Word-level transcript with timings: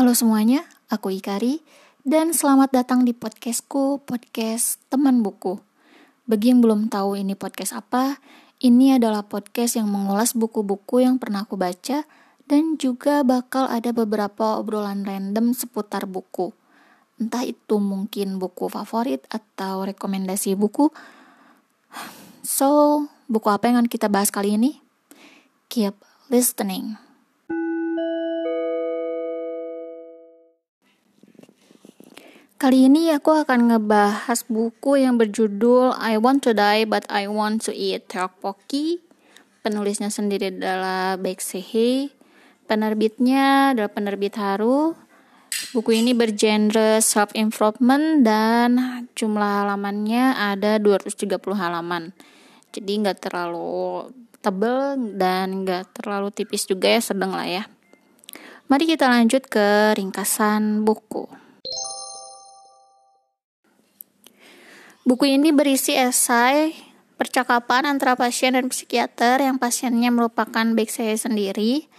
Halo 0.00 0.16
semuanya, 0.16 0.64
aku 0.88 1.12
Ikari 1.12 1.60
dan 2.08 2.32
selamat 2.32 2.72
datang 2.72 3.04
di 3.04 3.12
podcastku, 3.12 4.00
podcast 4.08 4.80
teman 4.88 5.20
buku. 5.20 5.60
Bagi 6.24 6.56
yang 6.56 6.64
belum 6.64 6.88
tahu 6.88 7.20
ini 7.20 7.36
podcast 7.36 7.76
apa, 7.76 8.16
ini 8.64 8.96
adalah 8.96 9.28
podcast 9.28 9.76
yang 9.76 9.92
mengulas 9.92 10.32
buku-buku 10.32 11.04
yang 11.04 11.20
pernah 11.20 11.44
aku 11.44 11.60
baca 11.60 12.08
dan 12.48 12.80
juga 12.80 13.20
bakal 13.28 13.68
ada 13.68 13.92
beberapa 13.92 14.56
obrolan 14.56 15.04
random 15.04 15.52
seputar 15.52 16.08
buku. 16.08 16.48
Entah 17.20 17.44
itu 17.44 17.76
mungkin 17.76 18.40
buku 18.40 18.72
favorit 18.72 19.20
atau 19.28 19.84
rekomendasi 19.84 20.56
buku. 20.56 20.88
So, 22.40 23.04
buku 23.28 23.52
apa 23.52 23.68
yang 23.68 23.84
akan 23.84 23.92
kita 23.92 24.08
bahas 24.08 24.32
kali 24.32 24.56
ini? 24.56 24.80
Keep 25.68 25.92
listening. 26.32 27.09
Kali 32.60 32.92
ini 32.92 33.08
aku 33.08 33.40
akan 33.40 33.72
ngebahas 33.72 34.44
buku 34.44 35.00
yang 35.00 35.16
berjudul 35.16 35.96
I 35.96 36.20
Want 36.20 36.44
to 36.44 36.52
Die 36.52 36.84
But 36.84 37.08
I 37.08 37.24
Want 37.24 37.64
to 37.64 37.72
Eat 37.72 38.12
Tteokbokki. 38.12 39.00
Penulisnya 39.64 40.12
sendiri 40.12 40.52
adalah 40.52 41.16
Baek 41.16 41.40
Sehe. 41.40 42.12
Penerbitnya 42.68 43.72
adalah 43.72 43.88
penerbit 43.88 44.36
Haru. 44.36 44.92
Buku 45.72 46.04
ini 46.04 46.12
bergenre 46.12 47.00
self 47.00 47.32
improvement 47.32 48.20
dan 48.20 48.76
jumlah 49.16 49.64
halamannya 49.64 50.36
ada 50.36 50.76
230 50.76 51.40
halaman. 51.56 52.12
Jadi 52.76 52.92
nggak 52.92 53.24
terlalu 53.24 54.12
tebel 54.44 55.00
dan 55.16 55.64
nggak 55.64 55.96
terlalu 55.96 56.28
tipis 56.28 56.68
juga 56.68 56.92
ya, 56.92 57.00
sedang 57.00 57.32
lah 57.32 57.48
ya. 57.48 57.64
Mari 58.68 58.84
kita 58.84 59.08
lanjut 59.08 59.48
ke 59.48 59.96
ringkasan 59.96 60.84
buku. 60.84 61.40
Buku 65.10 65.26
ini 65.26 65.50
berisi 65.50 65.98
esai 65.98 66.70
percakapan 67.18 67.82
antara 67.82 68.14
pasien 68.14 68.54
dan 68.54 68.70
psikiater 68.70 69.42
yang 69.42 69.58
pasiennya 69.58 70.06
merupakan 70.14 70.62
Beksehe 70.62 71.18
sendiri, 71.18 71.90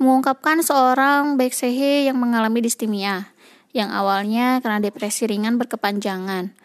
mengungkapkan 0.00 0.64
seorang 0.64 1.36
Beksehe 1.36 2.08
yang 2.08 2.16
mengalami 2.16 2.64
distimia, 2.64 3.28
yang 3.76 3.92
awalnya 3.92 4.64
karena 4.64 4.80
depresi 4.80 5.28
ringan 5.28 5.60
berkepanjangan. 5.60 6.56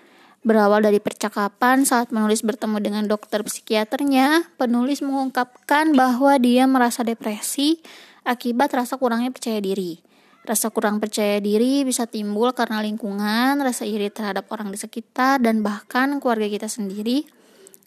Berawal 0.47 0.79
dari 0.87 1.03
percakapan 1.03 1.83
saat 1.83 2.15
menulis 2.15 2.39
bertemu 2.39 2.79
dengan 2.79 3.03
dokter 3.11 3.43
psikiaternya, 3.43 4.47
penulis 4.55 5.03
mengungkapkan 5.03 5.91
bahwa 5.91 6.39
dia 6.39 6.71
merasa 6.71 7.03
depresi 7.03 7.83
akibat 8.23 8.71
rasa 8.71 8.95
kurangnya 8.95 9.35
percaya 9.35 9.59
diri. 9.59 9.99
Rasa 10.41 10.73
kurang 10.73 10.97
percaya 10.97 11.37
diri 11.37 11.85
bisa 11.85 12.09
timbul 12.09 12.49
karena 12.57 12.81
lingkungan, 12.81 13.61
rasa 13.61 13.85
iri 13.85 14.09
terhadap 14.09 14.49
orang 14.49 14.73
di 14.73 14.77
sekitar, 14.81 15.37
dan 15.37 15.61
bahkan 15.61 16.17
keluarga 16.17 16.49
kita 16.49 16.65
sendiri, 16.65 17.29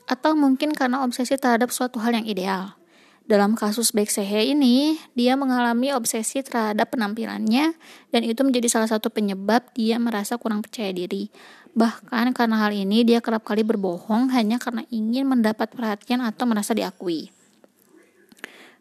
atau 0.06 0.38
mungkin 0.38 0.70
karena 0.70 1.02
obsesi 1.02 1.34
terhadap 1.34 1.74
suatu 1.74 1.98
hal 1.98 2.14
yang 2.14 2.26
ideal. 2.30 2.78
Dalam 3.24 3.56
kasus 3.56 3.90
Beksehe 3.90 4.52
ini, 4.52 5.00
dia 5.16 5.34
mengalami 5.34 5.90
obsesi 5.96 6.44
terhadap 6.44 6.92
penampilannya, 6.92 7.72
dan 8.12 8.22
itu 8.22 8.44
menjadi 8.44 8.68
salah 8.68 8.86
satu 8.86 9.08
penyebab 9.10 9.74
dia 9.74 9.96
merasa 9.96 10.36
kurang 10.36 10.62
percaya 10.62 10.92
diri. 10.92 11.32
Bahkan 11.74 12.36
karena 12.36 12.68
hal 12.68 12.76
ini, 12.76 13.02
dia 13.02 13.18
kerap 13.24 13.42
kali 13.42 13.66
berbohong 13.66 14.30
hanya 14.30 14.62
karena 14.62 14.86
ingin 14.94 15.26
mendapat 15.26 15.74
perhatian 15.74 16.22
atau 16.22 16.46
merasa 16.46 16.70
diakui. 16.76 17.34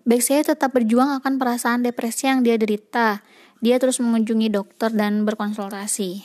Beksehe 0.04 0.44
tetap 0.44 0.76
berjuang 0.76 1.16
akan 1.24 1.40
perasaan 1.40 1.80
depresi 1.80 2.28
yang 2.28 2.44
dia 2.44 2.60
derita, 2.60 3.24
dia 3.64 3.80
terus 3.80 4.04
mengunjungi 4.04 4.52
dokter 4.52 4.92
dan 4.92 5.24
berkonsultasi. 5.24 6.20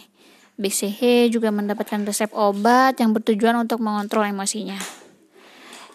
BCH 0.58 1.30
juga 1.30 1.54
mendapatkan 1.54 2.02
resep 2.02 2.34
obat 2.34 2.98
yang 2.98 3.14
bertujuan 3.14 3.54
untuk 3.62 3.78
mengontrol 3.78 4.26
emosinya. 4.26 4.74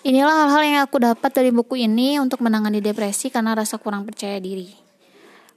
Inilah 0.07 0.47
hal-hal 0.47 0.63
yang 0.63 0.79
aku 0.87 1.03
dapat 1.03 1.35
dari 1.35 1.51
buku 1.51 1.83
ini 1.83 2.15
untuk 2.15 2.39
menangani 2.39 2.79
depresi 2.79 3.27
karena 3.27 3.59
rasa 3.59 3.75
kurang 3.75 4.07
percaya 4.07 4.39
diri. 4.39 4.71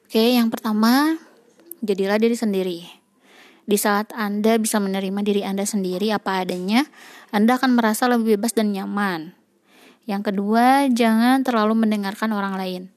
Oke, 0.07 0.35
yang 0.35 0.51
pertama, 0.51 1.15
jadilah 1.87 2.19
diri 2.19 2.35
sendiri. 2.35 2.79
Di 3.67 3.79
saat 3.79 4.11
Anda 4.15 4.59
bisa 4.59 4.83
menerima 4.83 5.23
diri 5.23 5.43
Anda 5.47 5.67
sendiri 5.67 6.11
apa 6.11 6.43
adanya, 6.43 6.83
Anda 7.31 7.63
akan 7.63 7.79
merasa 7.79 8.11
lebih 8.11 8.39
bebas 8.39 8.59
dan 8.59 8.75
nyaman. 8.75 9.39
Yang 10.07 10.35
kedua, 10.35 10.91
jangan 10.91 11.47
terlalu 11.47 11.87
mendengarkan 11.87 12.31
orang 12.35 12.59
lain. 12.59 12.96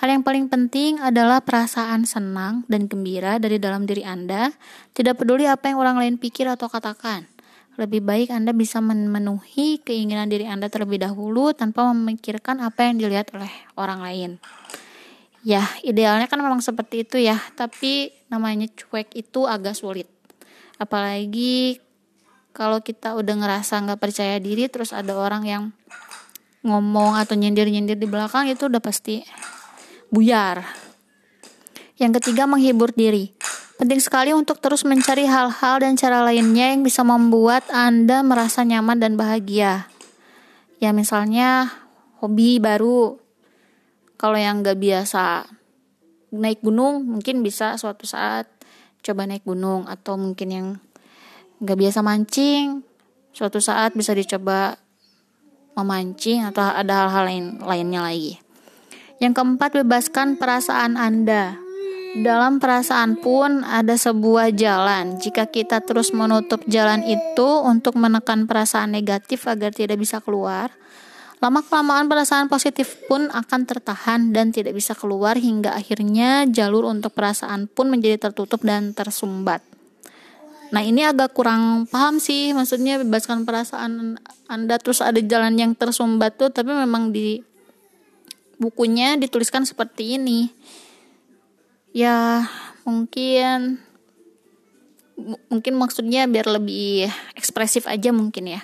Hal 0.00 0.08
yang 0.08 0.24
paling 0.24 0.48
penting 0.48 0.96
adalah 0.96 1.44
perasaan 1.44 2.08
senang 2.08 2.64
dan 2.72 2.88
gembira 2.88 3.36
dari 3.36 3.60
dalam 3.60 3.84
diri 3.84 4.00
Anda, 4.00 4.48
tidak 4.96 5.20
peduli 5.20 5.44
apa 5.44 5.68
yang 5.68 5.76
orang 5.76 6.00
lain 6.00 6.16
pikir 6.16 6.48
atau 6.48 6.72
katakan. 6.72 7.28
Lebih 7.76 8.00
baik 8.00 8.32
Anda 8.32 8.56
bisa 8.56 8.80
memenuhi 8.80 9.84
keinginan 9.84 10.32
diri 10.32 10.48
Anda 10.48 10.72
terlebih 10.72 11.04
dahulu 11.04 11.52
tanpa 11.52 11.84
memikirkan 11.92 12.64
apa 12.64 12.88
yang 12.88 12.96
dilihat 12.96 13.28
oleh 13.36 13.52
orang 13.76 14.00
lain. 14.00 14.30
Ya, 15.44 15.68
idealnya 15.84 16.32
kan 16.32 16.40
memang 16.40 16.64
seperti 16.64 17.04
itu 17.04 17.20
ya, 17.20 17.36
tapi 17.52 18.16
namanya 18.32 18.72
cuek 18.72 19.12
itu 19.12 19.44
agak 19.44 19.76
sulit. 19.76 20.08
Apalagi 20.80 21.76
kalau 22.56 22.80
kita 22.80 23.12
udah 23.20 23.36
ngerasa 23.36 23.76
nggak 23.84 24.00
percaya 24.00 24.40
diri, 24.40 24.64
terus 24.72 24.96
ada 24.96 25.12
orang 25.12 25.44
yang 25.44 25.62
ngomong 26.64 27.20
atau 27.20 27.36
nyindir-nyindir 27.36 28.00
di 28.00 28.08
belakang 28.08 28.48
itu 28.48 28.64
udah 28.64 28.80
pasti 28.80 29.20
buyar. 30.10 30.66
Yang 31.96 32.20
ketiga, 32.20 32.44
menghibur 32.50 32.90
diri. 32.92 33.32
Penting 33.80 33.96
sekali 33.96 34.36
untuk 34.36 34.60
terus 34.60 34.84
mencari 34.84 35.24
hal-hal 35.24 35.80
dan 35.80 35.96
cara 35.96 36.20
lainnya 36.20 36.76
yang 36.76 36.84
bisa 36.84 37.00
membuat 37.00 37.64
Anda 37.72 38.20
merasa 38.20 38.60
nyaman 38.60 39.00
dan 39.00 39.16
bahagia. 39.16 39.88
Ya 40.76 40.92
misalnya 40.92 41.72
hobi 42.20 42.60
baru. 42.60 43.16
Kalau 44.20 44.36
yang 44.36 44.60
gak 44.60 44.76
biasa 44.76 45.48
naik 46.36 46.60
gunung, 46.60 47.08
mungkin 47.08 47.40
bisa 47.40 47.80
suatu 47.80 48.04
saat 48.04 48.52
coba 49.00 49.24
naik 49.24 49.48
gunung. 49.48 49.88
Atau 49.88 50.20
mungkin 50.20 50.48
yang 50.52 50.66
gak 51.64 51.80
biasa 51.80 52.04
mancing, 52.04 52.84
suatu 53.32 53.64
saat 53.64 53.96
bisa 53.96 54.12
dicoba 54.12 54.76
memancing 55.72 56.44
atau 56.44 56.68
ada 56.68 57.08
hal-hal 57.08 57.24
lain 57.24 57.46
lainnya 57.64 58.04
lagi. 58.04 58.36
Yang 59.20 59.36
keempat, 59.36 59.84
bebaskan 59.84 60.40
perasaan 60.40 60.96
Anda. 60.96 61.60
Dalam 62.16 62.56
perasaan 62.56 63.20
pun 63.20 63.62
ada 63.68 63.92
sebuah 63.92 64.50
jalan. 64.56 65.20
Jika 65.20 65.46
kita 65.52 65.84
terus 65.84 66.16
menutup 66.16 66.64
jalan 66.64 67.04
itu 67.04 67.48
untuk 67.60 68.00
menekan 68.00 68.48
perasaan 68.48 68.96
negatif 68.96 69.44
agar 69.44 69.76
tidak 69.76 70.00
bisa 70.00 70.24
keluar, 70.24 70.72
lama-kelamaan 71.44 72.08
perasaan 72.08 72.48
positif 72.48 72.96
pun 73.12 73.28
akan 73.28 73.60
tertahan 73.68 74.32
dan 74.32 74.56
tidak 74.56 74.72
bisa 74.72 74.96
keluar 74.96 75.36
hingga 75.36 75.76
akhirnya 75.76 76.48
jalur 76.48 76.88
untuk 76.88 77.12
perasaan 77.12 77.68
pun 77.68 77.92
menjadi 77.92 78.32
tertutup 78.32 78.64
dan 78.64 78.96
tersumbat. 78.96 79.60
Nah 80.72 80.80
ini 80.80 81.04
agak 81.04 81.36
kurang 81.36 81.84
paham 81.92 82.16
sih, 82.16 82.56
maksudnya 82.56 82.96
bebaskan 83.04 83.44
perasaan 83.44 84.16
Anda 84.48 84.80
terus 84.80 85.04
ada 85.04 85.20
jalan 85.20 85.60
yang 85.60 85.76
tersumbat 85.76 86.40
tuh, 86.40 86.48
tapi 86.48 86.72
memang 86.72 87.12
di 87.12 87.49
bukunya 88.60 89.16
dituliskan 89.16 89.64
seperti 89.64 90.20
ini 90.20 90.52
ya 91.96 92.44
mungkin 92.84 93.80
mungkin 95.48 95.74
maksudnya 95.80 96.28
biar 96.28 96.46
lebih 96.60 97.08
ekspresif 97.34 97.88
aja 97.88 98.12
mungkin 98.12 98.56
ya 98.56 98.62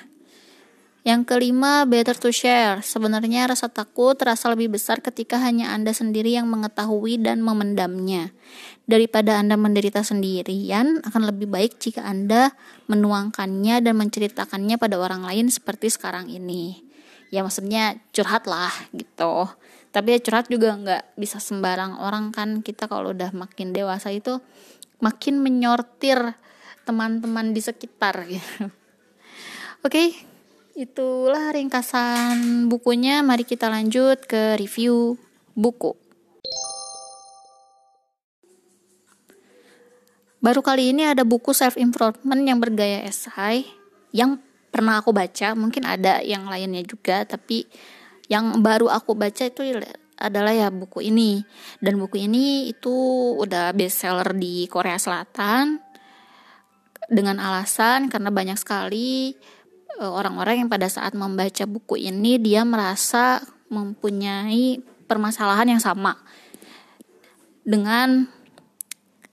yang 1.07 1.23
kelima, 1.23 1.87
better 1.87 2.19
to 2.19 2.35
share. 2.35 2.83
Sebenarnya 2.83 3.47
rasa 3.47 3.71
takut 3.71 4.19
terasa 4.19 4.51
lebih 4.51 4.75
besar 4.75 4.99
ketika 4.99 5.39
hanya 5.39 5.71
Anda 5.71 5.95
sendiri 5.95 6.35
yang 6.35 6.51
mengetahui 6.51 7.23
dan 7.23 7.47
memendamnya. 7.47 8.35
Daripada 8.91 9.39
Anda 9.39 9.55
menderita 9.55 10.03
sendirian, 10.03 11.07
akan 11.07 11.23
lebih 11.31 11.47
baik 11.47 11.79
jika 11.79 12.03
Anda 12.03 12.59
menuangkannya 12.91 13.87
dan 13.87 13.95
menceritakannya 14.03 14.83
pada 14.83 14.99
orang 14.99 15.23
lain 15.23 15.47
seperti 15.47 15.95
sekarang 15.95 16.27
ini. 16.27 16.83
Ya 17.31 17.47
maksudnya 17.47 18.03
curhat 18.11 18.51
lah 18.51 18.75
gitu 18.91 19.47
tapi 19.97 20.13
ya 20.13 20.21
curhat 20.21 20.53
juga 20.53 20.77
nggak 20.77 21.17
bisa 21.17 21.41
sembarang 21.41 22.05
orang 22.05 22.29
kan. 22.29 22.61
Kita 22.61 22.85
kalau 22.85 23.17
udah 23.17 23.33
makin 23.33 23.73
dewasa 23.73 24.13
itu 24.13 24.45
makin 25.01 25.41
menyortir 25.41 26.37
teman-teman 26.85 27.57
di 27.57 27.65
sekitar 27.65 28.29
gitu. 28.29 28.69
Oke 29.89 30.13
itulah 30.77 31.49
ringkasan 31.49 32.69
bukunya. 32.69 33.25
Mari 33.25 33.49
kita 33.49 33.73
lanjut 33.73 34.21
ke 34.29 34.61
review 34.61 35.17
buku. 35.57 35.97
Baru 40.45 40.61
kali 40.61 40.93
ini 40.93 41.09
ada 41.09 41.25
buku 41.25 41.57
self 41.57 41.81
improvement 41.81 42.45
yang 42.45 42.61
bergaya 42.61 43.01
esai 43.09 43.65
yang 44.13 44.37
pernah 44.69 45.01
aku 45.01 45.17
baca. 45.17 45.57
Mungkin 45.57 45.89
ada 45.89 46.21
yang 46.21 46.45
lainnya 46.53 46.85
juga 46.85 47.25
tapi 47.25 47.65
yang 48.27 48.63
baru 48.63 48.91
aku 48.91 49.15
baca 49.15 49.47
itu 49.47 49.63
adalah 50.17 50.53
ya 50.53 50.69
buku 50.73 51.05
ini 51.13 51.45
dan 51.79 52.01
buku 52.01 52.25
ini 52.25 52.73
itu 52.73 52.97
udah 53.37 53.77
bestseller 53.77 54.33
di 54.33 54.65
Korea 54.67 54.97
Selatan 54.97 55.79
dengan 57.07 57.39
alasan 57.39 58.11
karena 58.11 58.33
banyak 58.35 58.59
sekali 58.59 59.37
eh, 60.01 60.11
orang-orang 60.11 60.67
yang 60.67 60.71
pada 60.73 60.89
saat 60.91 61.15
membaca 61.15 61.65
buku 61.69 62.01
ini 62.01 62.41
dia 62.41 62.67
merasa 62.67 63.45
mempunyai 63.69 64.81
permasalahan 65.07 65.77
yang 65.77 65.83
sama 65.83 66.19
dengan 67.67 68.31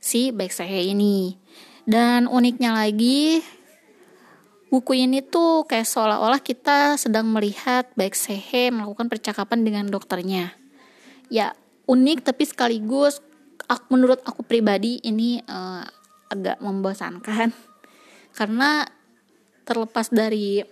si 0.01 0.33
Baeksehe 0.33 0.89
ini. 0.89 1.37
Dan 1.83 2.31
uniknya 2.31 2.75
lagi 2.75 3.43
buku 4.73 5.05
ini 5.05 5.21
tuh 5.21 5.69
kayak 5.69 5.85
seolah-olah 5.85 6.41
kita 6.41 6.97
sedang 6.97 7.29
melihat 7.29 7.85
Baeksehe 7.93 8.73
melakukan 8.73 9.05
percakapan 9.05 9.61
dengan 9.61 9.85
dokternya. 9.85 10.57
Ya, 11.29 11.53
unik 11.85 12.25
tapi 12.25 12.49
sekaligus 12.49 13.21
aku, 13.69 13.85
menurut 13.93 14.25
aku 14.25 14.41
pribadi 14.41 14.97
ini 15.05 15.45
uh, 15.45 15.85
agak 16.33 16.57
membosankan 16.57 17.53
karena 18.37 18.89
terlepas 19.61 20.09
dari 20.09 20.65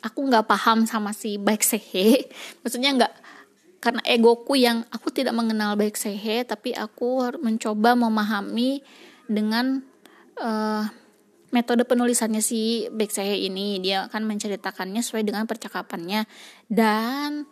aku 0.00 0.18
nggak 0.24 0.48
paham 0.48 0.88
sama 0.88 1.12
si 1.12 1.36
Baeksehe 1.36 2.24
maksudnya 2.64 2.96
nggak 2.96 3.14
karena 3.84 4.02
egoku 4.08 4.56
yang 4.56 4.82
aku 4.90 5.12
tidak 5.14 5.36
mengenal 5.36 5.78
baik 5.78 5.94
sehe 5.94 6.42
tapi 6.42 6.74
aku 6.74 7.22
mencoba 7.38 7.94
memahami 7.94 8.82
dengan 9.30 9.84
uh, 10.42 10.90
metode 11.54 11.86
penulisannya 11.86 12.42
si 12.42 12.90
sehe 13.10 13.46
ini 13.46 13.78
dia 13.78 14.10
akan 14.10 14.26
menceritakannya 14.26 15.02
sesuai 15.02 15.22
dengan 15.22 15.46
percakapannya 15.46 16.26
dan 16.66 17.46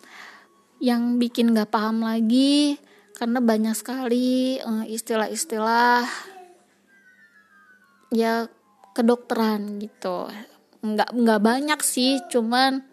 yang 0.82 1.22
bikin 1.22 1.54
gak 1.54 1.70
paham 1.70 2.02
lagi 2.02 2.76
karena 3.14 3.38
banyak 3.38 3.74
sekali 3.78 4.58
eh, 4.58 4.84
istilah-istilah 4.90 6.02
ya 8.10 8.50
kedokteran 8.94 9.78
gitu 9.82 10.30
nggak 10.84 11.10
nggak 11.16 11.40
banyak 11.40 11.80
sih 11.80 12.20
cuman 12.28 12.84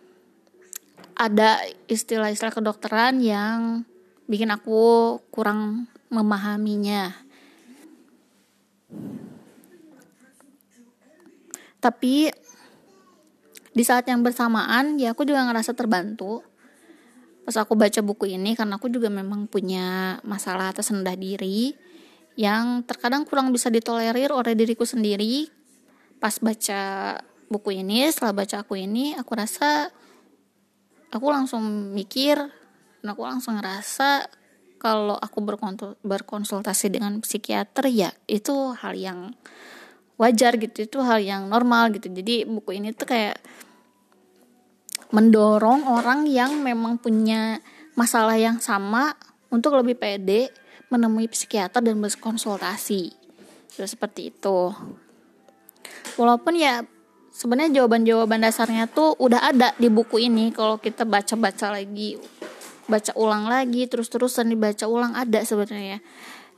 ada 1.22 1.62
istilah-istilah 1.86 2.54
kedokteran 2.54 3.22
yang 3.22 3.86
bikin 4.26 4.50
aku 4.50 5.20
kurang 5.30 5.92
memahaminya. 6.10 7.14
Tapi 11.82 12.30
di 13.74 13.84
saat 13.84 14.06
yang 14.06 14.22
bersamaan 14.22 15.02
ya 15.02 15.18
aku 15.18 15.26
juga 15.26 15.42
ngerasa 15.50 15.74
terbantu. 15.74 16.46
Pas 17.42 17.58
aku 17.58 17.74
baca 17.74 18.00
buku 18.06 18.30
ini 18.38 18.54
karena 18.54 18.78
aku 18.78 18.88
juga 18.94 19.10
memang 19.10 19.50
punya 19.50 20.22
masalah 20.22 20.70
atas 20.70 20.94
rendah 20.94 21.18
diri 21.18 21.74
yang 22.38 22.86
terkadang 22.86 23.26
kurang 23.26 23.50
bisa 23.50 23.74
ditolerir 23.74 24.30
oleh 24.30 24.54
diriku 24.54 24.86
sendiri. 24.86 25.50
Pas 26.22 26.38
baca 26.38 27.18
buku 27.50 27.82
ini 27.82 28.06
setelah 28.14 28.46
baca 28.46 28.62
aku 28.62 28.78
ini 28.78 29.18
aku 29.18 29.34
rasa 29.34 29.90
aku 31.12 31.28
langsung 31.28 31.92
mikir 31.92 32.40
dan 33.02 33.08
aku 33.12 33.26
langsung 33.26 33.58
ngerasa 33.58 34.30
kalau 34.78 35.18
aku 35.18 35.44
berkonsultasi 36.02 36.94
dengan 36.94 37.20
psikiater 37.22 37.86
ya 37.92 38.10
itu 38.26 38.74
hal 38.78 38.94
yang 38.98 39.36
wajar 40.22 40.62
gitu 40.62 40.86
itu 40.86 40.98
hal 41.02 41.18
yang 41.18 41.50
normal 41.50 41.90
gitu. 41.98 42.14
Jadi 42.14 42.46
buku 42.46 42.78
ini 42.78 42.94
tuh 42.94 43.10
kayak 43.10 43.42
mendorong 45.10 45.90
orang 45.90 46.30
yang 46.30 46.62
memang 46.62 47.02
punya 47.02 47.58
masalah 47.98 48.38
yang 48.38 48.62
sama 48.62 49.18
untuk 49.50 49.74
lebih 49.82 49.98
pede 49.98 50.54
menemui 50.94 51.26
psikiater 51.26 51.82
dan 51.82 51.98
berkonsultasi. 51.98 53.12
So, 53.74 53.82
seperti 53.82 54.30
itu. 54.30 54.70
Walaupun 56.22 56.54
ya 56.54 56.86
sebenarnya 57.34 57.82
jawaban-jawaban 57.82 58.46
dasarnya 58.46 58.86
tuh 58.86 59.18
udah 59.18 59.50
ada 59.50 59.74
di 59.82 59.90
buku 59.90 60.22
ini. 60.22 60.54
Kalau 60.54 60.78
kita 60.78 61.02
baca-baca 61.02 61.74
lagi 61.74 62.22
baca 62.92 63.16
ulang 63.16 63.48
lagi 63.48 63.88
terus-terusan 63.88 64.52
dibaca 64.52 64.84
ulang 64.84 65.16
ada 65.16 65.40
sebenarnya 65.48 66.04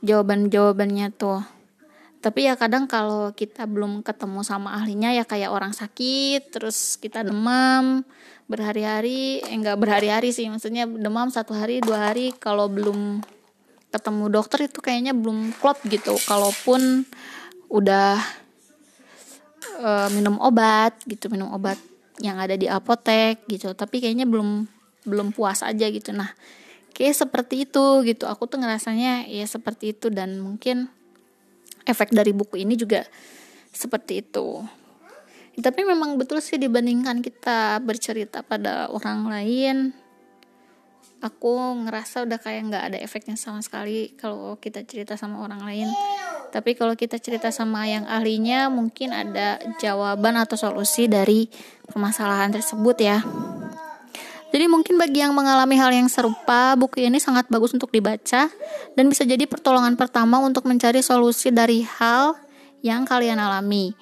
jawaban-jawabannya 0.02 1.14
tuh 1.14 1.46
tapi 2.24 2.48
ya 2.48 2.56
kadang 2.56 2.88
kalau 2.88 3.36
kita 3.36 3.68
belum 3.68 4.00
ketemu 4.00 4.40
sama 4.40 4.72
ahlinya 4.80 5.12
ya 5.12 5.28
kayak 5.28 5.52
orang 5.52 5.76
sakit 5.76 6.48
terus 6.48 6.96
kita 6.96 7.20
demam 7.20 8.00
berhari-hari 8.48 9.44
eh 9.44 9.52
enggak 9.52 9.76
berhari-hari 9.76 10.32
sih 10.32 10.48
maksudnya 10.48 10.88
demam 10.88 11.28
satu 11.28 11.52
hari 11.52 11.84
dua 11.84 12.08
hari 12.08 12.32
kalau 12.32 12.72
belum 12.72 13.20
ketemu 13.92 14.24
dokter 14.32 14.72
itu 14.72 14.80
kayaknya 14.80 15.12
belum 15.12 15.52
klop 15.60 15.78
gitu. 15.84 16.16
Kalaupun 16.26 17.06
udah 17.68 18.18
uh, 19.84 20.08
minum 20.10 20.40
obat 20.40 20.96
gitu 21.04 21.28
minum 21.28 21.52
obat 21.52 21.76
yang 22.18 22.38
ada 22.40 22.56
di 22.56 22.70
apotek 22.70 23.42
gitu 23.50 23.74
tapi 23.74 23.98
kayaknya 23.98 24.24
belum 24.24 24.64
belum 25.04 25.36
puas 25.36 25.60
aja 25.60 25.92
gitu. 25.92 26.10
Nah 26.16 26.32
kayak 26.96 27.20
seperti 27.20 27.68
itu 27.68 27.84
gitu. 28.08 28.24
Aku 28.26 28.48
tuh 28.50 28.58
ngerasanya 28.64 29.28
ya 29.28 29.44
seperti 29.44 29.92
itu 29.92 30.08
dan 30.08 30.40
mungkin 30.40 30.88
efek 31.84 32.12
dari 32.12 32.32
buku 32.32 32.60
ini 32.64 32.74
juga 32.74 33.04
seperti 33.72 34.24
itu. 34.24 34.64
Tapi 35.54 35.86
memang 35.86 36.18
betul 36.18 36.42
sih 36.42 36.58
dibandingkan 36.58 37.22
kita 37.22 37.78
bercerita 37.78 38.42
pada 38.42 38.90
orang 38.90 39.30
lain 39.30 39.76
aku 41.24 41.56
ngerasa 41.88 42.28
udah 42.28 42.36
kayak 42.36 42.62
nggak 42.68 42.84
ada 42.92 42.98
efeknya 43.00 43.40
sama 43.40 43.64
sekali 43.64 44.12
kalau 44.20 44.60
kita 44.60 44.84
cerita 44.84 45.16
sama 45.16 45.40
orang 45.40 45.64
lain. 45.64 45.88
Tapi 46.52 46.76
kalau 46.76 46.94
kita 46.94 47.16
cerita 47.18 47.48
sama 47.48 47.88
yang 47.88 48.04
ahlinya 48.04 48.68
mungkin 48.68 49.10
ada 49.16 49.58
jawaban 49.80 50.36
atau 50.36 50.54
solusi 50.54 51.08
dari 51.08 51.48
permasalahan 51.88 52.52
tersebut 52.54 52.96
ya 53.00 53.18
jadi 54.54 54.70
mungkin 54.70 54.94
bagi 54.94 55.18
yang 55.18 55.34
mengalami 55.34 55.74
hal 55.74 55.90
yang 55.90 56.06
serupa, 56.06 56.78
buku 56.78 57.02
ini 57.02 57.18
sangat 57.18 57.50
bagus 57.50 57.74
untuk 57.74 57.90
dibaca 57.90 58.46
dan 58.94 59.04
bisa 59.10 59.26
jadi 59.26 59.50
pertolongan 59.50 59.98
pertama 59.98 60.38
untuk 60.38 60.70
mencari 60.70 61.02
solusi 61.02 61.50
dari 61.50 61.82
hal 61.82 62.38
yang 62.78 63.02
kalian 63.02 63.42
alami. 63.42 63.98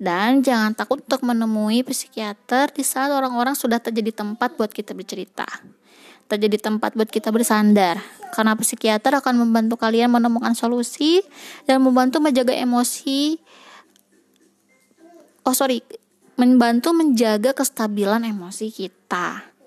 Dan 0.00 0.40
jangan 0.40 0.72
takut 0.72 1.04
untuk 1.04 1.20
menemui 1.20 1.84
psikiater 1.84 2.72
di 2.72 2.80
saat 2.80 3.12
orang-orang 3.12 3.52
sudah 3.52 3.76
terjadi 3.76 4.24
tempat 4.24 4.56
buat 4.56 4.72
kita 4.72 4.96
bercerita 4.96 5.44
terjadi 6.28 6.60
tempat 6.60 6.92
buat 6.92 7.08
kita 7.08 7.32
bersandar. 7.32 7.98
Karena 8.36 8.52
psikiater 8.54 9.16
akan 9.16 9.48
membantu 9.48 9.80
kalian 9.80 10.12
menemukan 10.12 10.52
solusi 10.52 11.24
dan 11.64 11.80
membantu 11.80 12.20
menjaga 12.20 12.52
emosi. 12.52 13.40
Oh 15.48 15.56
sorry, 15.56 15.80
membantu 16.36 16.92
menjaga 16.92 17.56
kestabilan 17.56 18.28
emosi 18.28 18.68
kita. 18.68 19.57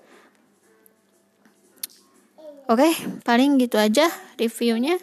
Oke, 2.70 2.94
paling 3.26 3.58
gitu 3.58 3.74
aja 3.74 4.06
reviewnya. 4.38 5.02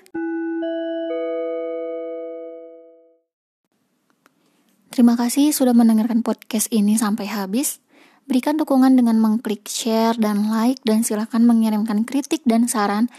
Terima 4.90 5.16
kasih 5.20 5.52
sudah 5.52 5.76
mendengarkan 5.76 6.24
podcast 6.24 6.72
ini 6.72 6.96
sampai 6.96 7.28
habis. 7.28 7.84
Berikan 8.30 8.56
dukungan 8.62 8.94
dengan 8.94 9.18
mengklik 9.18 9.66
share 9.66 10.14
dan 10.16 10.54
like 10.54 10.80
dan 10.86 11.02
silakan 11.02 11.50
mengirimkan 11.50 12.06
kritik 12.06 12.46
dan 12.46 12.70
saran 12.70 13.10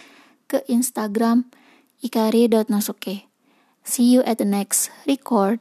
ke 0.46 0.62
Instagram 0.70 1.50
ikari.nasuke. 2.00 3.26
See 3.84 4.08
you 4.12 4.20
at 4.22 4.38
the 4.38 4.48
next 4.48 4.92
record. 5.08 5.60